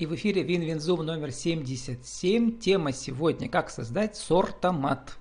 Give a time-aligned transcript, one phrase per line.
[0.00, 2.58] И в эфире WinWin Zoom номер 77.
[2.58, 5.18] Тема сегодня «Как создать сортомат».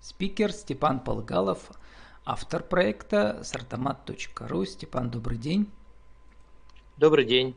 [0.00, 1.72] Спикер Степан Полгалов,
[2.24, 4.64] автор проекта сортомат.ру.
[4.66, 5.68] Степан, добрый день.
[6.96, 7.56] Добрый день.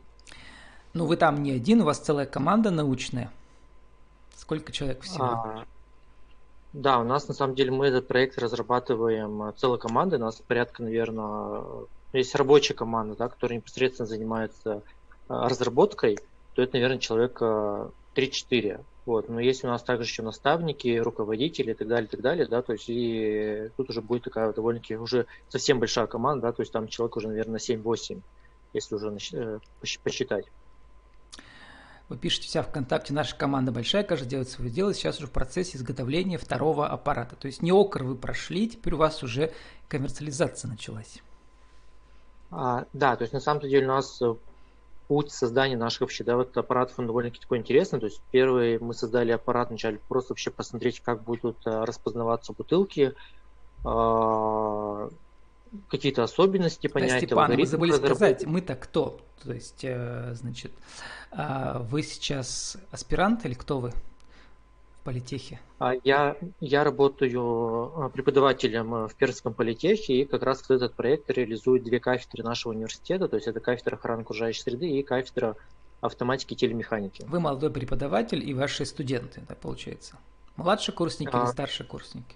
[0.95, 3.31] Ну, вы там не один, у вас целая команда научная.
[4.35, 5.25] Сколько человек всего?
[5.25, 5.65] А,
[6.73, 10.15] да, у нас на самом деле мы этот проект разрабатываем а, целой командой.
[10.15, 14.81] У нас порядка, наверное, есть рабочая команда, да, которая непосредственно занимается
[15.27, 16.17] а, разработкой–
[16.53, 18.83] то это, наверное, человек 3-4.
[19.05, 19.27] Вот.
[19.29, 22.61] Но есть у нас также еще наставники, руководители и так далее, и так далее, да,
[22.61, 26.71] то есть и тут уже будет такая довольно-таки уже совсем большая команда, да, то есть
[26.71, 28.21] там человек уже, наверное, 7-8,
[28.73, 29.59] если уже э,
[30.03, 30.45] посчитать.
[32.09, 35.77] Вы пишете вся ВКонтакте, наша команда большая, каждый делает свое дело, сейчас уже в процессе
[35.77, 37.35] изготовления второго аппарата.
[37.35, 39.51] То есть не окр вы прошли, теперь у вас уже
[39.87, 41.21] коммерциализация началась.
[42.51, 44.21] А, да, то есть на самом деле у нас
[45.13, 47.99] путь создания наших вообще, да, вот аппаратов, он довольно-таки такой интересный.
[47.99, 53.13] То есть первый мы создали аппарат, вначале просто вообще посмотреть, как будут э, распознаваться бутылки,
[53.85, 55.07] а,
[55.89, 57.25] какие-то особенности понять.
[57.25, 59.19] Степан, вы забыли сказать, мы-то кто?
[59.43, 60.71] То есть, э, значит,
[61.29, 63.93] а, вы сейчас аспирант или кто вы?
[65.03, 65.59] Политехе?
[65.79, 71.29] А я, я работаю а, преподавателем э, в Пермском политехе, и как раз этот проект
[71.29, 75.55] реализует две кафедры нашего университета, то есть это кафедра охраны окружающей среды и кафедра
[76.01, 77.25] автоматики и телемеханики.
[77.27, 80.17] Вы молодой преподаватель и ваши студенты, да, получается?
[80.55, 81.43] Младшие курсники а...
[81.43, 82.35] или старшие курсники?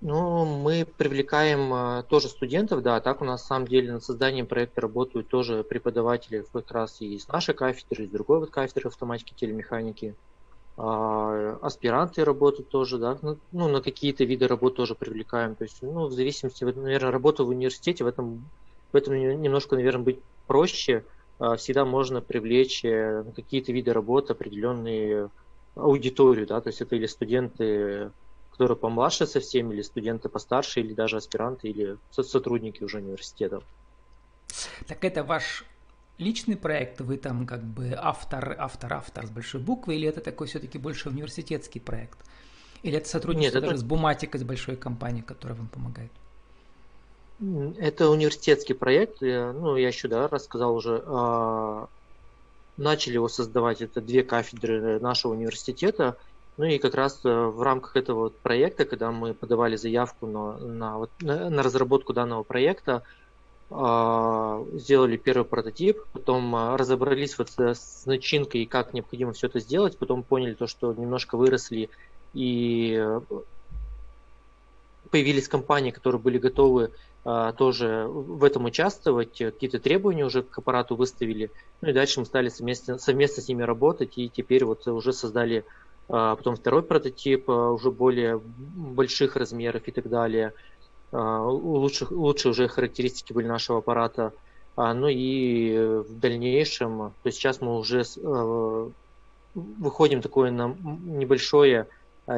[0.00, 4.46] Ну, мы привлекаем а, тоже студентов, да, так у нас на самом деле над созданием
[4.46, 9.32] проекта работают тоже преподаватели как раз и из нашей кафедры, из другой вот кафедры автоматики
[9.32, 10.14] и телемеханики.
[10.76, 15.54] А, аспиранты работают тоже, да, ну, ну, на какие-то виды работ тоже привлекаем.
[15.54, 18.50] То есть, ну, в зависимости, наверное, работа в университете, в этом,
[18.92, 21.04] в этом немножко, наверное, быть проще.
[21.38, 25.30] А, всегда можно привлечь э, на какие-то виды работы определенные
[25.76, 28.10] аудиторию, да, то есть это или студенты,
[28.50, 33.60] которые помладше совсем, или студенты постарше, или даже аспиранты, или сотрудники уже университета.
[34.86, 35.64] Так это ваш
[36.18, 40.46] личный проект, вы там как бы автор, автор, автор с большой буквы, или это такой
[40.46, 42.18] все-таки больше университетский проект?
[42.82, 43.76] Или это сотрудничество Нет, это...
[43.78, 46.10] с буматикой, с большой компанией, которая вам помогает?
[47.78, 51.88] Это университетский проект, ну, я еще, да, рассказал уже, а,
[52.76, 56.16] начали его создавать, это две кафедры нашего университета,
[56.56, 61.08] ну и как раз э, в рамках этого проекта, когда мы подавали заявку на, на,
[61.50, 63.02] на, разработку данного проекта,
[63.70, 69.98] сделали первый прототип, потом а, разобрались вот с начинкой и как необходимо все это сделать,
[69.98, 71.88] потом поняли то, что немножко выросли
[72.34, 73.20] и э,
[75.10, 76.92] появились компании, которые были готовы
[77.24, 82.26] а, тоже в этом участвовать, какие-то требования уже к аппарату выставили, ну и дальше мы
[82.26, 85.64] стали совместно, совместно с ними работать, и теперь вот уже создали
[86.06, 90.52] потом второй прототип уже более больших размеров и так далее–
[91.14, 94.32] а, лучше, лучше уже характеристики были нашего аппарата.
[94.76, 98.90] А, ну и в дальнейшем, то есть сейчас мы уже а,
[99.54, 101.86] выходим такое на небольшое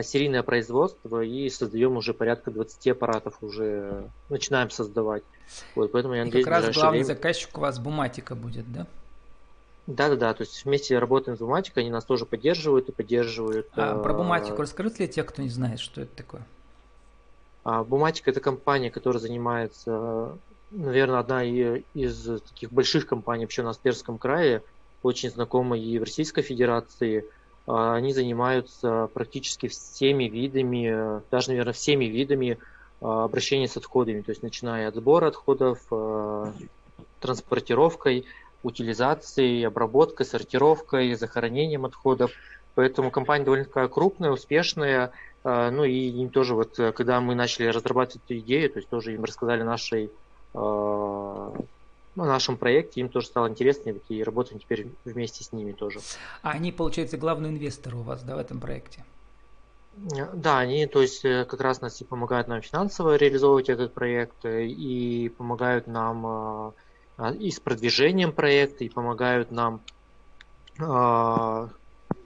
[0.02, 5.22] серийное производство и создаем уже порядка 20 аппаратов, уже начинаем создавать.
[5.74, 7.04] Вот, поэтому я надеюсь, и как раз главный время...
[7.04, 8.86] заказчик у вас Буматика будет, да?
[9.86, 10.34] Да, да, да.
[10.34, 13.68] То есть вместе работаем с Буматикой, они нас тоже поддерживают и поддерживают.
[13.74, 16.44] А, про Буматику расскажите ли те, кто не знает, что это такое?
[17.68, 20.38] А Буматика это компания, которая занимается,
[20.70, 24.62] наверное, одна из таких больших компаний вообще у нас в Перском крае,
[25.02, 27.24] очень знакомая и в Российской Федерации.
[27.66, 32.60] А, они занимаются практически всеми видами, даже, наверное, всеми видами
[33.00, 35.80] а, обращения с отходами, то есть начиная от сбора отходов,
[37.18, 38.26] транспортировкой,
[38.62, 42.30] утилизацией, обработкой, сортировкой, захоронением отходов.
[42.76, 45.10] Поэтому компания довольно крупная, успешная,
[45.46, 49.14] ну и им тоже вот, э, когда мы начали разрабатывать эту идею, то есть тоже
[49.14, 50.10] им рассказали нашей,
[50.54, 56.00] а, о нашем проекте, им тоже стало интересно, и работаем теперь вместе с ними тоже.
[56.42, 59.04] А они, получается, главные инвесторы у вас, да, в этом проекте?
[60.16, 63.94] Э, да, они, то есть, э, как раз нас и помогают нам финансово реализовывать этот
[63.94, 66.72] проект, и помогают нам а,
[67.38, 69.80] и с продвижением проекта, и помогают нам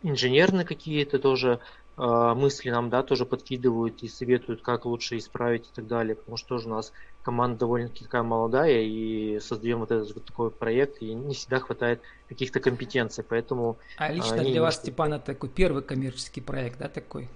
[0.02, 1.60] инженерные какие-то тоже а,
[2.00, 6.48] мысли нам, да, тоже подкидывают и советуют, как лучше исправить и так далее, потому что
[6.48, 6.92] тоже у нас
[7.22, 12.00] команда довольно-таки такая молодая, и создаем вот этот вот такой проект, и не всегда хватает
[12.28, 13.76] каких-то компетенций, поэтому...
[13.98, 17.28] А лично а, для вас, Степан, это такой первый коммерческий проект, да, такой?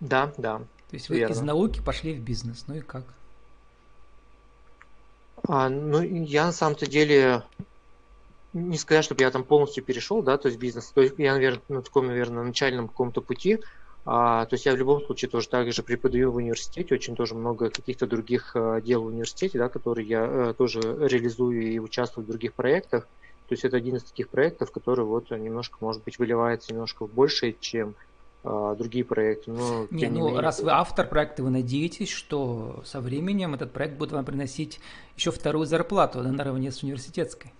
[0.00, 0.58] Да, да.
[0.90, 1.34] То есть вы верно.
[1.34, 3.04] из науки пошли в бизнес, ну и как?
[5.46, 7.42] А, ну, я на самом-то деле
[8.52, 11.62] не сказать, чтобы я там полностью перешел, да, то есть бизнес, то есть я, наверное,
[11.68, 13.60] на таком, наверное, начальном каком-то пути,
[14.06, 17.34] а, то есть я в любом случае тоже так же преподаю в университете, очень тоже
[17.34, 22.24] много каких-то других а, дел в университете, да, которые я а, тоже реализую и участвую
[22.24, 23.06] в других проектах.
[23.48, 27.54] То есть это один из таких проектов, который вот немножко, может быть, выливается немножко больше,
[27.60, 27.94] чем
[28.42, 29.50] а, другие проекты.
[29.50, 33.98] Но, не, ну менее, раз вы автор проекта, вы надеетесь, что со временем этот проект
[33.98, 34.80] будет вам приносить
[35.16, 37.52] еще вторую зарплату наравне с университетской.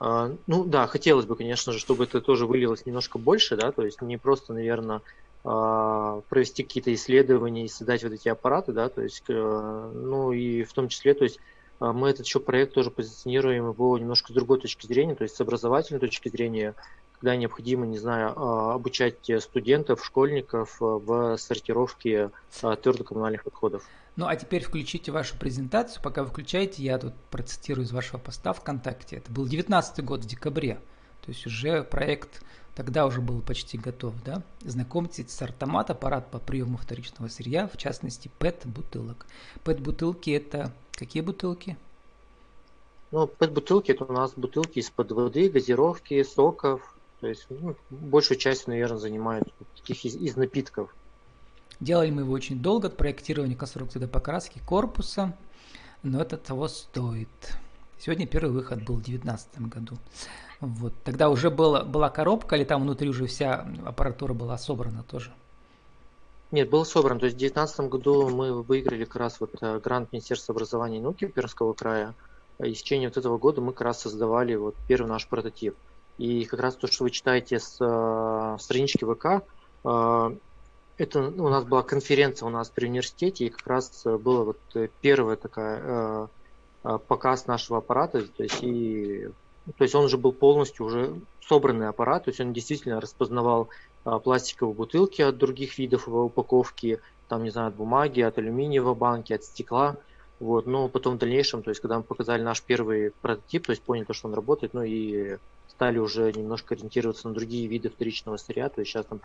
[0.00, 3.84] А, ну да, хотелось бы, конечно же, чтобы это тоже вылилось немножко больше, да, то
[3.84, 5.02] есть не просто, наверное,
[5.44, 10.64] а, провести какие-то исследования и создать вот эти аппараты, да, то есть, э, ну и
[10.64, 11.38] в том числе, то есть
[11.80, 15.36] а, мы этот еще проект тоже позиционируем его немножко с другой точки зрения, то есть
[15.36, 16.74] с образовательной точки зрения,
[17.20, 22.30] когда необходимо, не знаю, обучать студентов, школьников в сортировке
[22.60, 23.86] твердокоммунальных отходов.
[24.16, 26.02] Ну а теперь включите вашу презентацию.
[26.02, 29.16] Пока вы включаете, я тут процитирую из вашего поста ВКонтакте.
[29.16, 30.80] Это был 19 год в декабре.
[31.24, 32.42] То есть уже проект
[32.74, 34.42] тогда уже был почти готов, да?
[34.60, 39.26] Знакомьтесь с Артомат, аппарат по приему вторичного сырья, в частности ПЭТ-бутылок.
[39.64, 41.76] ПЭТ-бутылки это какие бутылки?
[43.10, 46.96] Ну, ПЭТ-бутылки это у нас бутылки из-под воды, газировки, соков.
[47.20, 50.94] То есть ну, большую часть, наверное, занимают таких из, из напитков.
[51.78, 55.36] Делали мы его очень долго, от проектирования конструкции до покраски корпуса,
[56.02, 57.28] но это того стоит.
[57.98, 59.96] Сегодня первый выход был в 2019 году.
[60.60, 60.94] Вот.
[61.04, 65.32] Тогда уже была, была коробка, или там внутри уже вся аппаратура была собрана тоже?
[66.50, 67.18] Нет, был собран.
[67.18, 71.00] То есть в 2019 году мы выиграли как раз вот э, грант Министерства образования и
[71.00, 72.14] науки Пермского края.
[72.58, 75.76] И в течение вот этого года мы как раз создавали вот первый наш прототип.
[76.18, 79.44] И как раз то, что вы читаете с э, странички ВК,
[79.84, 80.36] э,
[80.98, 84.44] это ну, у нас была конференция у нас при университете, и как раз э, была
[84.44, 86.26] вот э, первая такая э,
[86.84, 89.28] э, показ нашего аппарата, то есть и
[89.76, 93.68] то есть он уже был полностью уже собранный аппарат, то есть он действительно распознавал
[94.04, 99.32] э, пластиковые бутылки от других видов упаковки, там, не знаю, от бумаги, от алюминиевой банки,
[99.32, 99.96] от стекла.
[100.38, 103.82] Вот, но потом в дальнейшем, то есть когда мы показали наш первый прототип, то есть
[103.82, 105.36] поняли, что он работает, ну и
[105.80, 109.22] стали уже немножко ориентироваться на другие виды вторичного сырья, то есть сейчас там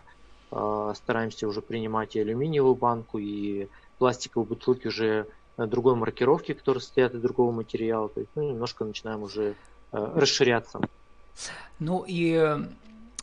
[0.50, 3.68] а, стараемся уже принимать и алюминиевую банку, и
[3.98, 5.26] пластиковые бутылки уже
[5.58, 8.08] другой маркировки, которые состоят из другого материала.
[8.08, 9.54] То есть ну, немножко начинаем уже
[9.92, 10.80] э, расширяться.
[11.78, 12.58] Ну и э,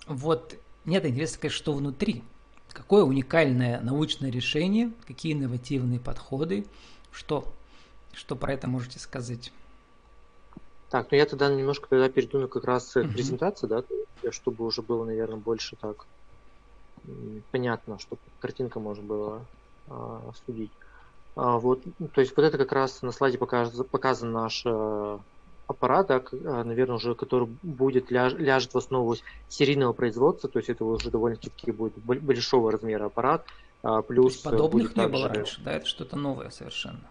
[0.06, 0.54] вот
[0.86, 2.24] нет интересно, конечно, что внутри.
[2.72, 6.68] Какое уникальное научное решение, какие инновативные подходы,
[7.12, 7.52] что,
[8.14, 9.52] что про это можете сказать?
[10.94, 13.84] Так, ну я тогда немножко тогда перейду на как раз к презентации, да,
[14.30, 16.06] чтобы уже было, наверное, больше так
[17.52, 19.46] понятно, чтобы картинка можно было
[19.90, 20.70] а, судить.
[21.36, 25.20] А, вот, ну, то есть вот это как раз на слайде показан, показан наш а,
[25.66, 29.16] аппарат, да, а, наверное, уже который будет ляж, ляжет в основу
[29.50, 33.48] серийного производства, то есть это уже довольно-таки будет большого размера аппарат.
[33.82, 35.10] А, плюс подобных не также...
[35.10, 37.10] было раньше, да, это что-то новое совершенно.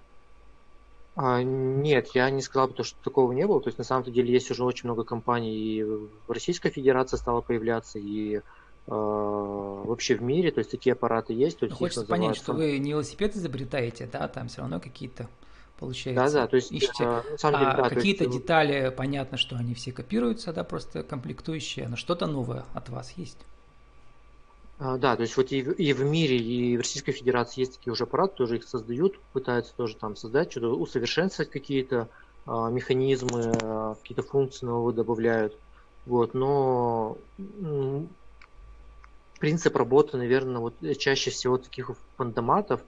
[1.14, 3.61] А, нет, я не сказал бы, что такого не было.
[3.61, 7.41] То есть на самом деле есть уже очень много компаний, и в Российской Федерации стало
[7.41, 8.41] появляться, и
[8.88, 11.59] Э, вообще в мире, то есть такие аппараты есть.
[11.59, 12.25] То есть Хочется называют...
[12.25, 15.29] понять, что вы не велосипед изобретаете, да, там все равно какие-то
[15.79, 16.25] получается.
[16.25, 17.05] Да, да, то есть ищете.
[17.05, 18.37] А, на самом деле, а да, какие-то есть...
[18.37, 23.38] детали, понятно, что они все копируются, да, просто комплектующие, но что-то новое от вас есть.
[24.85, 27.93] А, да, то есть вот и, и в мире, и в Российской Федерации есть такие
[27.93, 32.11] уже аппараты, тоже их создают, пытаются тоже там создать, что-то усовершенствовать какие-то
[32.47, 35.57] а, механизмы, а, какие-то функции новые добавляют.
[36.05, 37.17] Вот, но
[39.39, 42.81] принцип работы, наверное, вот чаще всего таких фантоматов,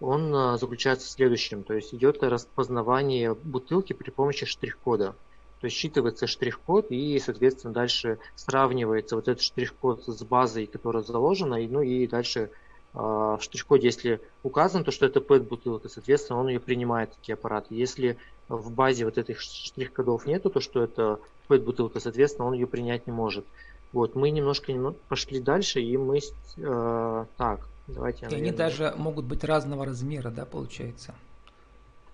[0.00, 1.64] он а, заключается в следующем.
[1.64, 5.16] То есть идет распознавание бутылки при помощи штрих-кода.
[5.60, 11.56] То есть считывается штрих-код и, соответственно, дальше сравнивается вот этот штрих-код с базой, которая заложена,
[11.56, 12.50] и, ну и дальше
[12.94, 17.74] э, в штрих-коде, если указано, то, что это PET-бутылка, соответственно, он ее принимает, такие аппараты.
[17.74, 23.06] Если в базе вот этих штрих-кодов нету, то, что это PET-бутылка, соответственно, он ее принять
[23.06, 23.44] не может.
[23.92, 24.72] Вот, мы немножко
[25.08, 26.20] пошли дальше, и мы...
[26.58, 28.20] Э, так, давайте...
[28.20, 28.48] И наверное...
[28.48, 31.14] они даже могут быть разного размера, да, получается?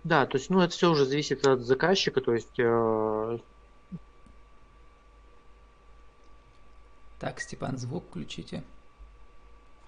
[0.04, 2.58] Да, то есть, ну, это все уже зависит от заказчика, то есть...
[2.58, 3.38] Э...
[7.18, 8.62] Так, Степан, звук включите.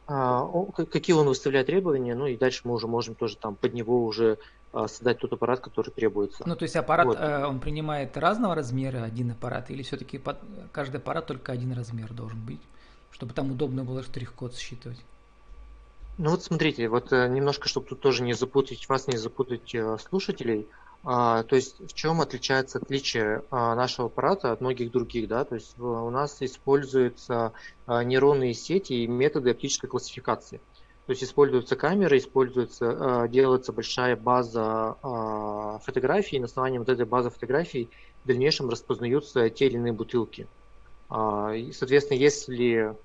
[0.09, 0.49] А,
[0.91, 4.39] какие он выставляет требования, ну и дальше мы уже можем тоже там под него уже
[4.73, 6.45] а, создать тот аппарат, который требуется.
[6.47, 7.19] Ну, то есть аппарат, вот.
[7.19, 10.39] э, он принимает разного размера один аппарат, или все-таки под,
[10.71, 12.61] каждый аппарат только один размер должен быть,
[13.11, 15.05] чтобы там удобно было штрих-код считывать?
[16.19, 19.99] Ну вот смотрите, вот э, немножко, чтобы тут тоже не запутать вас, не запутать э,
[19.99, 20.69] слушателей,
[21.03, 25.45] А, то есть в чем отличается отличие а, нашего аппарата от многих других, да?
[25.45, 27.53] То есть у нас используются
[27.87, 30.63] а, нейронные сети и методы оптической классификации.
[31.07, 34.97] То есть используются камеры, используется, делается большая база
[35.85, 37.93] фотографий, и на основании вот этой базы фотографий
[38.25, 40.51] в дальнейшем распознаются те или иные бутылки.
[41.13, 42.97] И, соответственно, если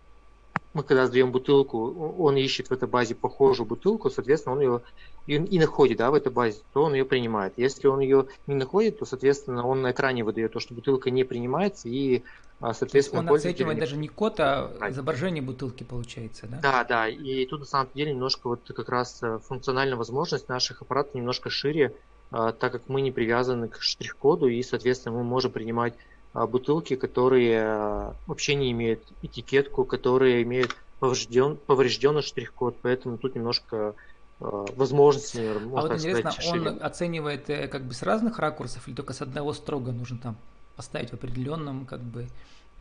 [0.74, 4.82] мы когда сдаем бутылку, он ищет в этой базе похожую бутылку, соответственно, он ее
[5.28, 7.54] и, находит да, в этой базе, то он ее принимает.
[7.58, 11.24] Если он ее не находит, то, соответственно, он на экране выдает то, что бутылка не
[11.24, 12.24] принимается, и,
[12.60, 16.60] а, соответственно, он оценивает даже не код, а изображение бутылки получается, да?
[16.62, 20.82] Да, да, и тут на самом деле немножко вот как раз э, функциональная возможность наших
[20.82, 21.94] аппаратов немножко шире,
[22.32, 25.94] а, так как мы не привязаны к штрих-коду, и, соответственно, мы можем принимать
[26.34, 33.96] бутылки, которые а, вообще не имеют этикетку, которые имеют поврежден, поврежденный штрих-код, поэтому тут немножко
[34.40, 38.40] а, возможности, наверное, можно А вот интересно, сказать, он оценивает э, как бы с разных
[38.40, 40.38] ракурсов или только с одного строго нужно там
[40.78, 42.28] поставить в определенном, как бы,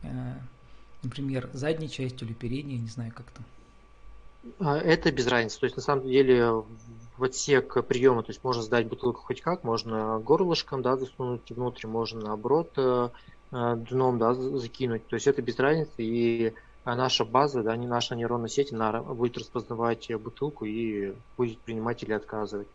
[0.03, 0.33] э,
[1.03, 3.45] например, задней частью или передней, не знаю, как там.
[4.59, 5.59] Это без разницы.
[5.59, 6.63] То есть, на самом деле,
[7.17, 11.85] в отсек приема, то есть можно сдать бутылку хоть как, можно горлышком, да, засунуть внутрь,
[11.85, 13.09] можно наоборот Э,
[13.51, 15.05] дном да, закинуть.
[15.07, 15.93] То есть это без разницы.
[15.97, 16.53] И
[16.85, 22.13] наша база, да, не наша нейронная сеть, она будет распознавать бутылку и будет принимать или
[22.13, 22.67] отказывать.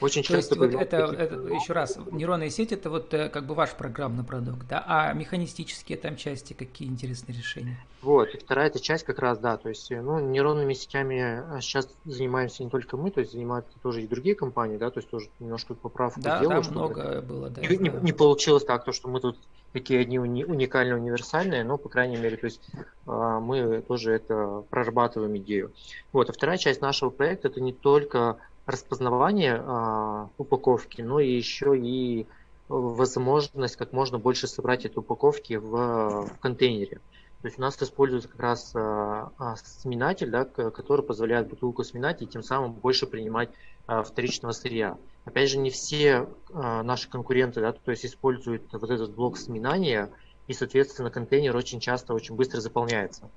[0.00, 0.54] Очень То часто.
[0.54, 4.24] Есть, вот это, это, еще раз, нейронная сеть это вот э, как бы ваш программный
[4.24, 7.76] продукт, да, а механистические там части какие интересные решения?
[8.00, 11.88] Вот, и вторая эта часть как раз, да, то есть, э, ну, нейронными сетями сейчас
[12.04, 15.28] занимаемся не только мы, то есть занимаются тоже и другие компании, да, то есть тоже
[15.40, 16.62] немножко поправку да, делаю.
[16.62, 17.60] Да, много было, да.
[17.62, 19.36] Не, не, не получилось так, то, что мы тут
[19.72, 22.60] такие одни уни, уникальные, универсальные, но, по крайней мере, то есть
[23.06, 25.72] а, мы тоже это прорабатываем идею.
[26.12, 28.36] Вот, а вторая часть нашего проекта это не только
[28.66, 32.26] распознавание а, упаковки, но и еще и
[32.68, 37.00] возможность как можно больше собрать эти упаковки в, в контейнере.
[37.42, 42.22] То есть у нас используется как раз а, а, сминатель, да, который позволяет бутылку сминать
[42.22, 43.50] и тем самым больше принимать
[43.88, 44.96] а, вторичного сырья.
[45.24, 50.10] Опять же, не все наши конкуренты да, то есть используют вот этот блок сминания,
[50.48, 53.30] и, соответственно, контейнер очень часто, очень быстро заполняется.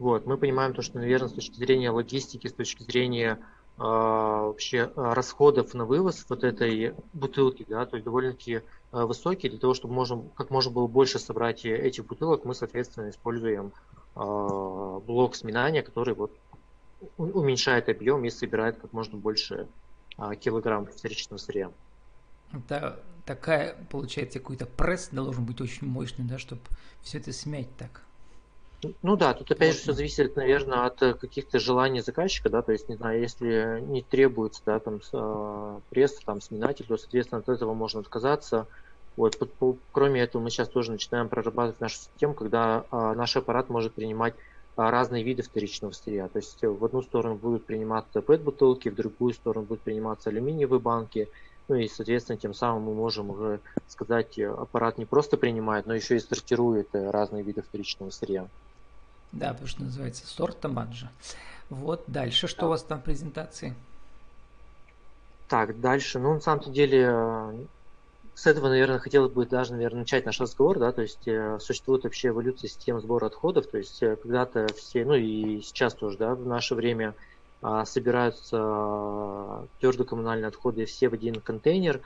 [0.00, 0.26] Вот.
[0.26, 3.38] Мы понимаем то, что, наверное, с точки зрения логистики, с точки зрения
[3.76, 9.74] вообще расходов на вывоз вот этой бутылки, да, то есть довольно-таки а, высокие, для того,
[9.74, 13.72] чтобы можем, как можно было больше собрать этих бутылок, мы, соответственно, используем
[14.14, 16.36] блок сминания, который вот
[17.16, 19.68] уменьшает объем и собирает как можно больше
[20.40, 21.70] килограмм вторичного сырья.
[22.52, 26.62] Это такая, получается, какой-то пресс должен быть очень мощный, да, чтобы
[27.02, 28.02] все это смять так.
[29.02, 32.72] Ну да, тут опять же все зависит, наверное, от э, каких-то желаний заказчика, да, то
[32.72, 37.48] есть, не знаю, если не требуется, да, там, э, пресс, там, сминатель, то, соответственно, от
[37.50, 38.66] этого можно отказаться.
[39.16, 43.36] Вот, по, по, кроме этого, мы сейчас тоже начинаем прорабатывать нашу систему, когда а, наш
[43.36, 44.34] аппарат может принимать
[44.76, 46.28] а, разные виды вторичного сырья.
[46.28, 51.28] То есть в одну сторону будут приниматься PET-бутылки, в другую сторону будут приниматься алюминиевые банки.
[51.68, 56.16] Ну и, соответственно, тем самым мы можем уже сказать, аппарат не просто принимает, но еще
[56.16, 58.48] и сортирует э, разные виды вторичного сырья.
[59.32, 61.10] Да, потому что называется сорт Тамаджа.
[61.68, 62.66] Вот, дальше, что да.
[62.66, 63.74] у вас там в презентации?
[65.48, 67.68] Так, дальше, ну, на самом деле,
[68.34, 72.04] с этого, наверное, хотелось бы даже, наверное, начать наш разговор, да, то есть э, существует
[72.04, 76.34] вообще эволюция систем сбора отходов, то есть э, когда-то все, ну и сейчас тоже, да,
[76.34, 77.14] в наше время
[77.62, 82.00] а, собираются а, твердые коммунальные отходы все в один контейнер,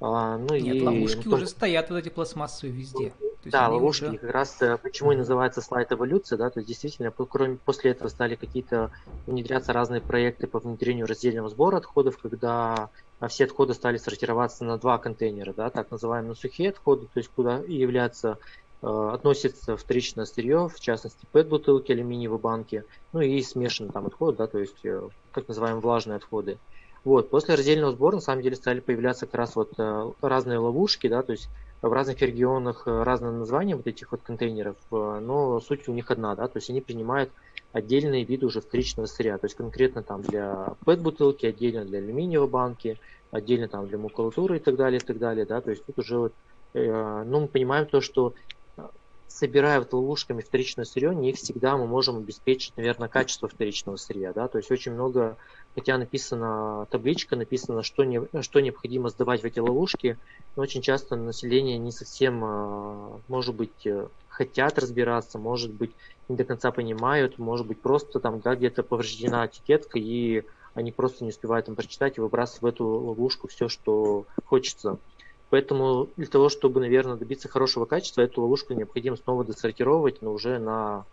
[0.00, 3.12] а, ну Нет, и ловушки уже стоят вот эти пластмассовые везде
[3.50, 4.18] да, ловушки уже...
[4.18, 8.08] как раз э, почему и называется слайд эволюция, да, то есть действительно кроме, после этого
[8.08, 8.90] стали какие-то
[9.26, 14.78] внедряться разные проекты по внедрению раздельного сбора отходов, когда а, все отходы стали сортироваться на
[14.78, 18.38] два контейнера, да, так называемые сухие отходы, то есть куда являются
[18.82, 24.46] э, относится вторичное сырье, в частности PET-бутылки, алюминиевые банки, ну и смешанные там отходы, да,
[24.46, 26.58] то есть э, так называемые влажные отходы.
[27.04, 29.74] Вот, после раздельного сбора на самом деле стали появляться как раз вот
[30.20, 31.48] разные ловушки, да, то есть
[31.82, 36.10] в разных регионах э, разные названия вот этих вот контейнеров, э, но суть у них
[36.10, 37.30] одна, да, то есть они принимают
[37.72, 42.98] отдельные виды уже вторичного сырья, то есть конкретно там для PET-бутылки, отдельно для алюминиевой банки,
[43.30, 46.18] отдельно там для макулатуры и так далее, и так далее, да, то есть тут уже
[46.18, 46.34] вот,
[46.74, 48.34] э, ну, мы понимаем то, что
[49.28, 54.48] собирая вот ловушками вторичное сырье, не всегда мы можем обеспечить, наверное, качество вторичного сырья, да,
[54.48, 55.36] то есть очень много
[55.76, 60.18] хотя написана табличка, написано, что, не, что необходимо сдавать в эти ловушки,
[60.56, 65.94] но очень часто население не совсем, а, может быть, э, хотят разбираться, может быть,
[66.30, 71.24] не до конца понимают, может быть, просто там да, где-то повреждена этикетка и они просто
[71.24, 74.98] не успевают там прочитать и выбрасывают в эту ловушку все, что хочется.
[75.50, 80.58] Поэтому для того, чтобы, наверное, добиться хорошего качества, эту ловушку необходимо снова досортировать, но уже
[80.58, 81.04] на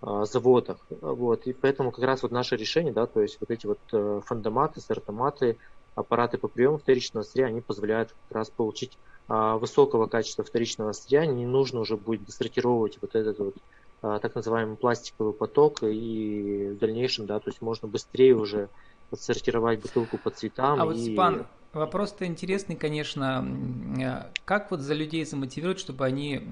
[0.00, 0.78] заводах.
[1.00, 1.46] Вот.
[1.46, 4.80] И поэтому как раз вот наше решение, да, то есть вот эти вот э, фандоматы,
[4.80, 5.56] сортоматы,
[5.94, 8.96] аппараты по приему вторичного сырья, они позволяют как раз получить
[9.28, 13.56] э, высокого качества вторичного сырья, не нужно уже будет досортировать вот этот вот
[14.02, 18.68] э, так называемый пластиковый поток, и в дальнейшем, да, то есть можно быстрее уже
[19.10, 20.80] отсортировать бутылку по цветам.
[20.80, 20.86] А и...
[20.86, 23.44] вот, Степан, вопрос-то интересный, конечно.
[24.00, 26.46] Э, как вот за людей замотивировать, чтобы они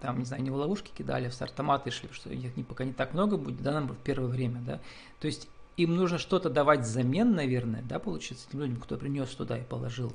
[0.00, 3.14] там, не знаю, не в ловушки кидали, в стартоматы шли, что их пока не так
[3.14, 4.80] много будет, да, нам в первое время, да.
[5.20, 9.58] То есть им нужно что-то давать взамен, наверное, да, получится, тем людям, кто принес туда
[9.58, 10.12] и положил.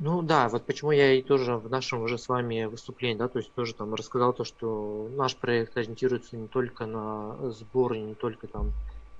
[0.00, 3.38] Ну да, вот почему я и тоже в нашем уже с вами выступлении, да, то
[3.38, 8.48] есть тоже там рассказал то, что наш проект ориентируется не только на сбор, не только
[8.48, 8.72] там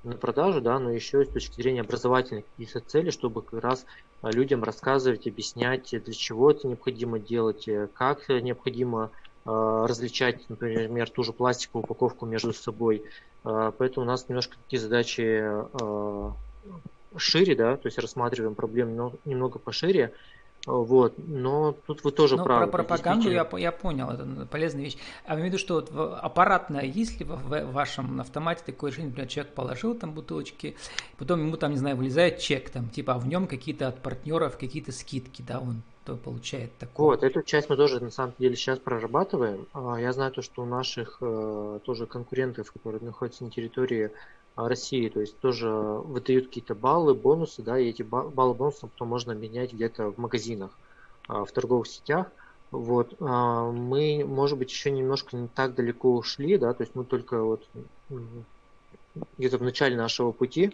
[0.04, 3.86] на продажу, да, но еще и с точки зрения образовательных каких-то целей, чтобы как раз
[4.20, 9.12] а, людям рассказывать, объяснять, для чего это необходимо делать, э, как необходимо
[9.44, 13.04] а, различать, например, ту же пластиковую упаковку между собой.
[13.44, 15.42] А, поэтому у нас немножко такие задачи
[17.16, 20.14] шире, да, то есть рассматриваем проблемы немного пошире,
[20.66, 22.66] вот, но тут вы тоже но правы.
[22.66, 24.96] Про пропаганду я, я понял, это полезная вещь.
[25.26, 25.92] А имею в виду, что вот
[26.22, 30.76] аппаратно, если в, в вашем автомате такое решение, например, человек положил там бутылочки,
[31.18, 34.56] потом ему там, не знаю, вылезает чек, там, типа, а в нем какие-то от партнеров,
[34.56, 37.06] какие-то скидки, да, он то получает такое.
[37.06, 39.66] Вот, эту часть мы тоже на самом деле сейчас прорабатываем.
[39.72, 44.10] А, я знаю то, что у наших э, тоже конкурентов, которые находятся на территории
[44.56, 49.32] России, то есть тоже выдают какие-то баллы, бонусы, да, и эти баллы, бонусы потом можно
[49.32, 50.78] обменять где-то в магазинах,
[51.28, 52.30] а, в торговых сетях.
[52.70, 57.04] Вот, а, мы, может быть, еще немножко не так далеко ушли, да, то есть мы
[57.04, 57.68] только вот
[59.38, 60.72] где-то в начале нашего пути,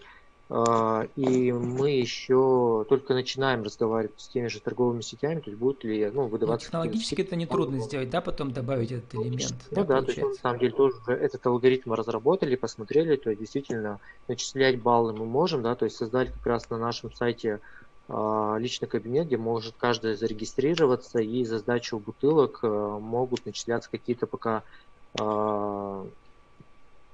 [0.50, 6.10] и мы еще только начинаем разговаривать с теми же торговыми сетями, то есть будут ли
[6.12, 6.66] ну, выдаваться...
[6.66, 9.54] Ну, технологически это не трудно сделать, да, потом добавить этот элемент.
[9.70, 13.40] Ну да, да то есть на самом деле тоже этот алгоритм разработали, посмотрели, то есть
[13.40, 17.60] действительно начислять баллы мы можем, да, то есть создали как раз на нашем сайте
[18.08, 24.26] а, личный кабинет, где может каждый зарегистрироваться и за сдачу бутылок а, могут начисляться какие-то
[24.26, 24.64] пока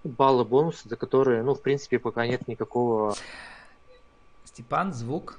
[0.06, 3.14] баллы, бонусы, за которые, ну, в принципе, пока нет никакого...
[4.44, 5.38] Степан, звук.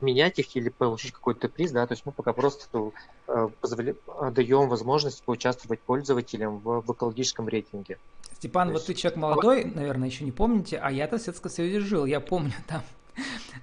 [0.00, 2.92] менять их или получить какой-то приз, да, то есть мы пока просто
[3.26, 3.94] э, позволя...
[4.30, 7.98] даем возможность поучаствовать пользователям в, в экологическом рейтинге.
[8.36, 8.86] Степан, то вот есть...
[8.86, 12.52] ты человек молодой, наверное, еще не помните, а я-то в Советском Союзе жил, я помню
[12.68, 12.82] там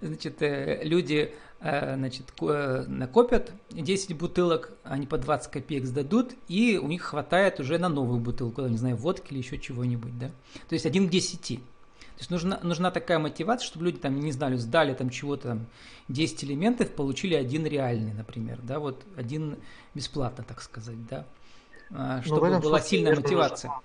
[0.02, 6.78] Значит, э, люди э, значит, э, накопят 10 бутылок, они по 20 копеек сдадут, и
[6.78, 10.28] у них хватает уже на новую бутылку, не знаю, водки или еще чего-нибудь, да.
[10.70, 11.60] То есть один к 10.
[11.60, 15.66] То есть нужна, нужна такая мотивация, чтобы люди там, не знали, сдали там чего-то там
[16.08, 19.58] 10 элементов, получили один реальный, например, да, вот один
[19.94, 21.26] бесплатно, так сказать, да,
[21.92, 23.70] а, ну, чтобы была сильная мотивация.
[23.70, 23.84] Нужно...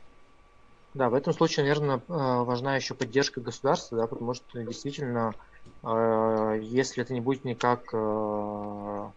[0.92, 5.34] Да, в этом случае, наверное, важна еще поддержка государства, да, потому что действительно
[5.82, 9.08] если это не будет никак э,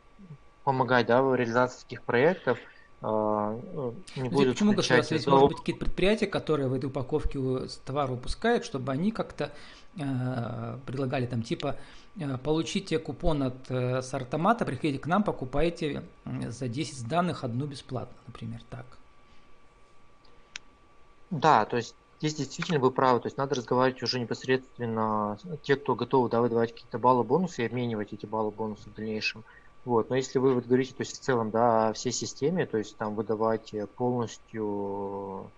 [0.64, 2.58] помогать да, в реализации таких проектов,
[3.02, 3.62] э,
[4.16, 5.16] не будет Почему государство?
[5.16, 7.40] Есть, может быть, какие-то предприятия, которые в этой упаковке
[7.86, 9.52] товар выпускают, чтобы они как-то
[9.98, 11.76] э, предлагали там типа
[12.44, 18.62] получите купон от э, Сартомата, приходите к нам, покупайте за 10 сданных одну бесплатно, например,
[18.70, 18.86] так.
[21.32, 25.94] Да, то есть Здесь действительно вы правы, то есть надо разговаривать уже непосредственно те, кто
[25.94, 29.44] готовы да, выдавать какие-то баллы, бонусы и обменивать эти баллы, бонусы в дальнейшем.
[29.84, 30.10] Вот.
[30.10, 32.98] Но если вы вот говорите, то есть в целом, да, о всей системе, то есть
[32.98, 35.54] там выдавать полностью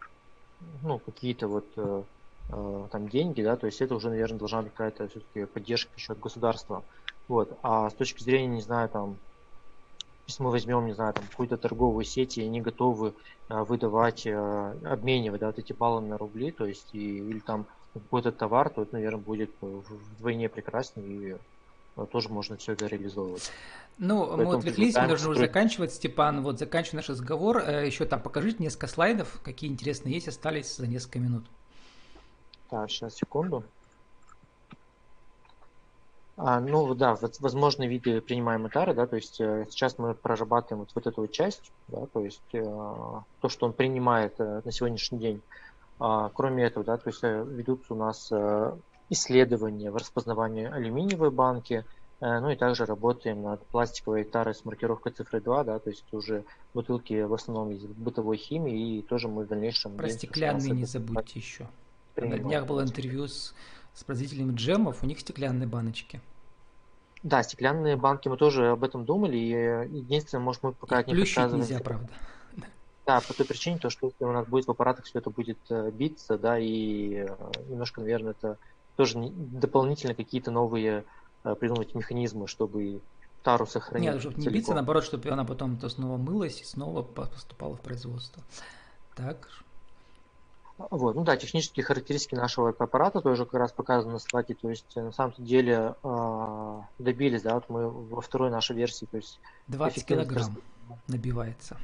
[0.60, 2.04] ну, какие-то вот э,
[2.49, 6.13] э, там деньги, да, то есть это уже, наверное, должна быть какая-то все-таки поддержка еще
[6.13, 6.88] от государства.
[7.28, 7.60] Вот.
[7.62, 9.19] А с точки зрения, не знаю, там,
[10.27, 13.13] если мы возьмем, не знаю, там какую-то торговую сеть, и они готовы
[13.47, 17.65] а, выдавать, а, обменивать да, вот эти баллы на рубли, то есть и, или там
[17.93, 21.38] какой-то товар, то это, наверное, будет вдвойне прекраснее и
[21.95, 23.51] а, тоже можно все это реализовывать.
[23.97, 26.41] Ну, Поэтому мы отвлеклись, мы должны уже заканчивать, Степан.
[26.41, 27.59] Вот заканчиваем наш разговор.
[27.59, 31.45] Э, Еще там покажите несколько слайдов, какие интересные есть, остались за несколько минут.
[32.69, 33.63] Так, сейчас, секунду.
[36.38, 40.89] А, ну да, возможные виды принимаемой тары, да, то есть э, сейчас мы прорабатываем вот,
[40.93, 45.19] вот эту вот часть, да, то есть э, то, что он принимает э, на сегодняшний
[45.19, 45.41] день.
[45.98, 48.74] А, кроме этого, да, то есть э, ведутся у нас э,
[49.10, 51.86] исследования в распознавании алюминиевой банки,
[52.19, 56.04] э, ну и также работаем над пластиковой тарой с маркировкой цифры 2, да, то есть
[56.12, 56.43] уже
[56.74, 59.95] бутылки в основном из бытовой химии, и тоже мы в дальнейшем...
[59.95, 61.65] Про стеклянные не забудьте еще.
[62.17, 63.54] На днях было интервью с,
[63.95, 66.21] с производителями джемов, у них стеклянные баночки.
[67.23, 71.73] Да, стеклянные банки мы тоже об этом думали, и единственное, может, мы пока не отказываемся.
[71.73, 72.10] нельзя, правда.
[73.05, 75.60] Да, по той причине, то, что если у нас будет в аппаратах все это будет
[75.69, 77.27] э, биться, да, и э,
[77.69, 78.58] немножко, наверное, это
[78.95, 81.05] тоже дополнительно какие-то новые
[81.43, 83.01] э, придумать механизмы, чтобы
[83.43, 84.12] тару сохранить.
[84.12, 87.81] Нет, чтобы не биться, наоборот, чтобы она потом то снова мылась и снова поступала в
[87.81, 88.43] производство.
[89.15, 89.47] Так.
[90.77, 94.93] Вот, ну да, технические характеристики нашего аппарата тоже как раз показаны на слайде, то есть
[94.95, 100.05] на самом деле э, добились, да, вот мы во второй нашей версии, то есть 20
[100.05, 100.57] килограмм
[101.07, 101.77] набивается.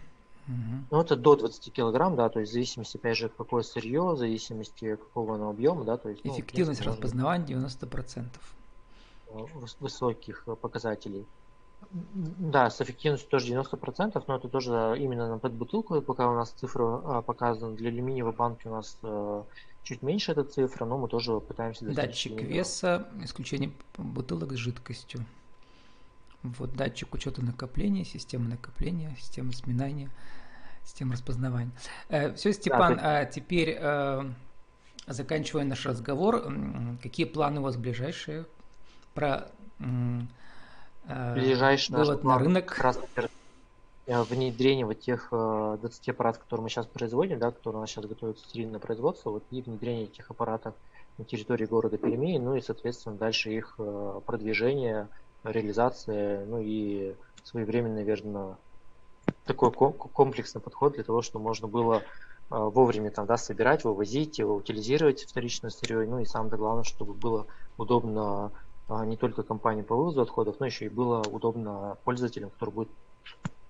[0.90, 4.18] Ну, это до 20 килограмм, да, то есть в зависимости, опять же, какое сырье, в
[4.18, 6.26] зависимости какого оно объема, да, то есть...
[6.26, 8.26] Ну, Эффективность принципе, распознавания 90%.
[9.80, 11.26] Высоких э, показателей.
[11.92, 16.84] Да, с эффективностью тоже 90%, но это тоже именно на бутылку, пока у нас цифра
[16.84, 17.76] а, показана.
[17.76, 19.46] Для алюминиевой банки у нас а,
[19.84, 22.06] чуть меньше эта цифра, но мы тоже пытаемся достичь.
[22.06, 25.26] Датчик веса, исключение бутылок с жидкостью.
[26.44, 30.10] Вот датчик учета накопления, система накопления, система сминания,
[30.84, 31.72] система распознавания.
[32.10, 34.32] Э, все, Степан, да, а теперь э,
[35.08, 36.52] заканчивая наш разговор,
[37.02, 38.46] какие планы у вас ближайшие
[39.14, 39.84] про э,
[41.06, 42.66] ближайший вывод на рынок?
[42.66, 43.00] Как раз
[44.06, 47.90] э, внедрение вот тех 20 э, аппаратов, которые мы сейчас производим, да, которые у нас
[47.90, 50.76] сейчас готовятся стерильное производство, вот и внедрение этих аппаратов
[51.18, 53.78] на территории города Перми, ну и, соответственно, дальше их
[54.26, 55.08] продвижение–
[55.44, 58.58] реализация, ну и своевременный, наверное,
[59.46, 62.04] такой комплексный подход для того, чтобы можно было
[62.50, 67.48] вовремя там, да, собирать, вывозить, его утилизировать вторичное сырье, ну и самое главное, чтобы было
[67.78, 68.52] удобно
[69.06, 72.90] не только компании по вывозу отходов, но еще и было удобно пользователям, который будет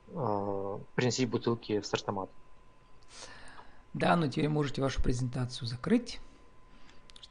[0.09, 2.29] э, приносить бутылки в стартомат.
[3.93, 6.19] Да, ну теперь можете вашу презентацию закрыть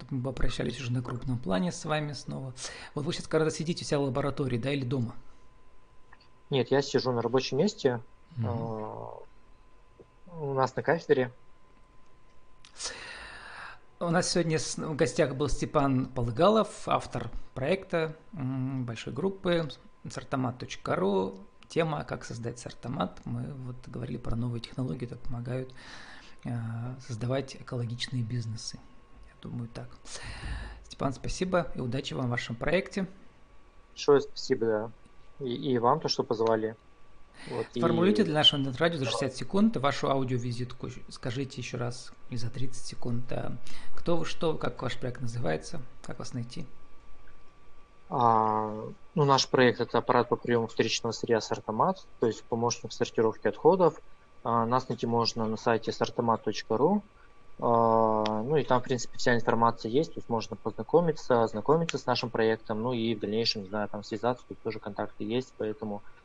[0.00, 2.54] чтобы мы попрощались уже на крупном плане с вами снова.
[2.94, 5.14] Вот вы сейчас когда сидите у себя в лаборатории, да, или дома?
[6.48, 8.00] Нет, я сижу на рабочем месте.
[8.38, 9.24] Угу.
[10.40, 11.30] У нас на кафедре.
[14.02, 19.68] У нас сегодня в гостях был Степан Полыгалов, автор проекта большой группы
[20.08, 21.34] сартомат.ру.
[21.68, 23.20] Тема «Как создать сартомат».
[23.26, 25.74] Мы вот говорили про новые технологии, которые помогают
[26.46, 28.80] а, создавать экологичные бизнесы.
[29.42, 29.90] Думаю, так.
[30.84, 33.06] Степан, спасибо и удачи вам в вашем проекте.
[33.90, 34.90] Большое спасибо, да.
[35.44, 36.74] И, и вам то, что позвали.
[37.48, 38.24] Вот, Сформулируйте и...
[38.26, 40.88] для нашего интернет-радио за 60 секунд вашу аудиовизитку.
[41.08, 43.32] Скажите еще раз, и за 30 секунд,
[43.94, 46.66] кто вы, что, как ваш проект называется, как вас найти.
[48.10, 48.74] А,
[49.14, 53.48] ну, наш проект это аппарат по приему вторичного сырья Сартомат, то есть помощник в сортировке
[53.48, 54.00] отходов.
[54.42, 57.02] А, нас найти можно на сайте sartomat.ru.
[57.60, 62.06] А, ну и там, в принципе, вся информация есть, то есть можно познакомиться, ознакомиться с
[62.06, 66.02] нашим проектом, ну и в дальнейшем, не знаю, там связаться, тут тоже контакты есть, поэтому
[66.04, 66.19] а,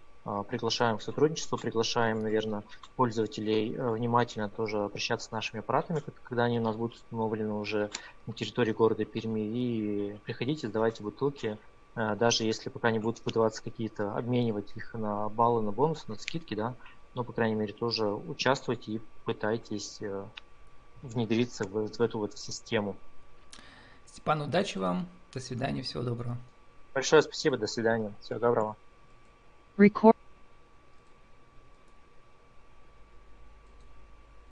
[0.50, 2.64] приглашаем к сотрудничеству, приглашаем, наверное,
[2.96, 7.92] пользователей э, внимательно тоже обращаться с нашими аппаратами, когда они у нас будут установлены уже
[8.26, 11.60] на территории города Перми, и приходите, сдавайте бутылки,
[11.96, 16.16] э, даже если пока не будут выдаваться какие-то, обменивать их на баллы, на бонусы, на
[16.16, 16.74] скидки, да,
[17.14, 20.26] но, по крайней мере, тоже участвуйте и пытайтесь э,
[21.04, 22.96] внедриться в, в эту вот систему.
[24.08, 25.06] Степан, удачи вам.
[25.34, 26.38] До свидания, всего доброго.
[26.96, 28.12] Большое спасибо, до свидания.
[28.22, 28.76] Всего доброго.
[29.78, 30.15] Record